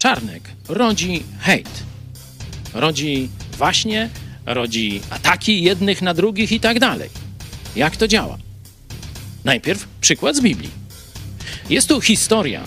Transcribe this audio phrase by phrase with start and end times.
[0.00, 1.82] Czarnek rodzi hejt,
[2.74, 3.28] rodzi
[3.58, 4.10] waśnie,
[4.46, 7.10] rodzi ataki jednych na drugich i tak dalej.
[7.76, 8.38] Jak to działa?
[9.44, 10.70] Najpierw przykład z Biblii.
[11.70, 12.60] Jest tu historia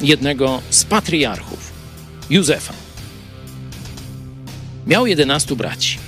[0.00, 1.72] jednego z patriarchów,
[2.30, 2.74] Józefa.
[4.86, 5.98] Miał 11 braci,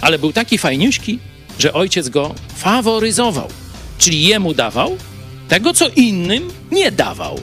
[0.00, 1.18] ale był taki fajniuśki,
[1.58, 3.48] że ojciec go faworyzował,
[3.98, 4.96] czyli jemu dawał
[5.48, 7.40] tego, co innym nie dawał.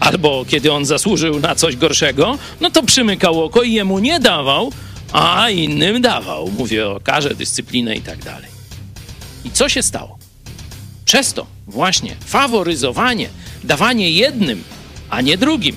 [0.00, 4.72] Albo kiedy on zasłużył na coś gorszego, no to przymykał oko i jemu nie dawał,
[5.12, 6.50] a innym dawał.
[6.58, 8.50] Mówię o karze, dyscyplinę i tak dalej.
[9.44, 10.18] I co się stało?
[11.04, 13.28] Przez to właśnie faworyzowanie,
[13.64, 14.64] dawanie jednym,
[15.10, 15.76] a nie drugim,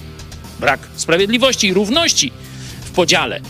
[0.59, 2.31] brak sprawiedliwości i równości
[2.85, 3.41] w podziale,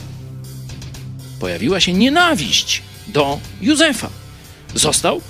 [1.40, 4.10] pojawiła się nienawiść do Józefa.
[4.76, 5.22] Został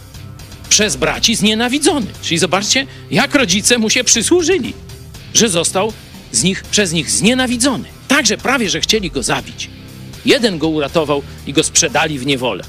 [0.69, 2.08] przez braci znienawidzony.
[2.21, 4.73] Czyli zobaczcie, jak rodzice mu się przysłużyli,
[5.34, 5.94] że został
[6.31, 7.88] z nich, przez nich znienawidzony.
[8.08, 9.69] Także prawie, że chcieli go zabić.
[10.25, 12.64] Jeden go uratował i go sprzedali w niewolę.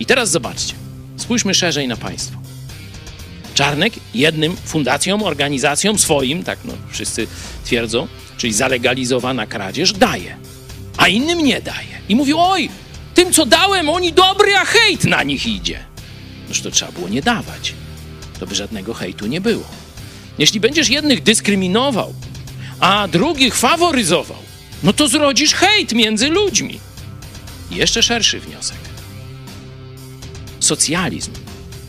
[0.00, 0.74] I teraz zobaczcie,
[1.16, 2.38] spójrzmy szerzej na państwo.
[3.54, 7.26] Czarnek jednym fundacjom, organizacjom swoim, tak no wszyscy
[7.64, 10.36] twierdzą, czyli zalegalizowana kradzież, daje,
[10.96, 12.00] a innym nie daje.
[12.08, 12.68] I mówi, oj,
[13.14, 15.84] tym co dałem, oni dobry, a hejt na nich idzie.
[16.48, 17.74] Noż to trzeba było nie dawać.
[18.40, 19.64] To by żadnego hejtu nie było.
[20.38, 22.14] Jeśli będziesz jednych dyskryminował,
[22.80, 24.38] a drugich faworyzował,
[24.82, 26.80] no to zrodzisz hejt między ludźmi.
[27.70, 28.78] Jeszcze szerszy wniosek.
[30.60, 31.32] Socjalizm,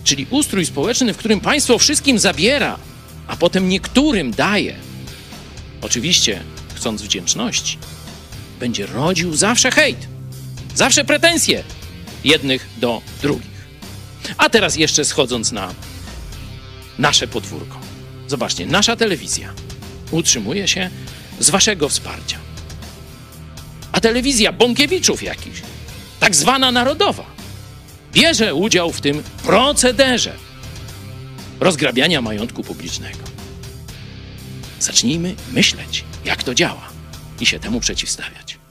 [0.03, 2.77] czyli ustrój społeczny, w którym państwo wszystkim zabiera,
[3.27, 4.75] a potem niektórym daje,
[5.81, 6.44] oczywiście
[6.75, 7.78] chcąc wdzięczności,
[8.59, 10.07] będzie rodził zawsze hejt,
[10.75, 11.63] zawsze pretensje
[12.23, 13.53] jednych do drugich.
[14.38, 15.73] A teraz jeszcze schodząc na
[17.00, 17.92] nasze podwórko.
[18.34, 19.53] Zobaczcie, nasza telewizja
[20.12, 20.89] utrzymuje się
[21.39, 22.38] z waszego wsparcia.
[23.92, 25.62] A telewizja Bąkiewiczów jakiś,
[26.20, 27.25] tak zwana narodowa,
[28.13, 30.34] bierze udział w tym procederze
[31.59, 33.24] rozgrabiania majątku publicznego.
[34.80, 36.90] Zacznijmy myśleć, jak to działa
[37.40, 38.62] i się temu przeciwstawiać.